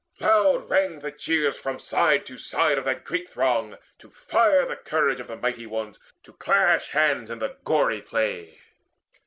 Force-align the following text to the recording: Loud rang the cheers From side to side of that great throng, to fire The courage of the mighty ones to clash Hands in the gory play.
Loud 0.19 0.67
rang 0.67 0.97
the 0.97 1.11
cheers 1.11 1.59
From 1.59 1.77
side 1.77 2.25
to 2.25 2.35
side 2.35 2.79
of 2.79 2.85
that 2.85 3.03
great 3.03 3.29
throng, 3.29 3.77
to 3.99 4.09
fire 4.09 4.65
The 4.65 4.75
courage 4.75 5.19
of 5.19 5.27
the 5.27 5.37
mighty 5.37 5.67
ones 5.67 5.99
to 6.23 6.33
clash 6.33 6.89
Hands 6.89 7.29
in 7.29 7.37
the 7.37 7.57
gory 7.63 8.01
play. 8.01 8.61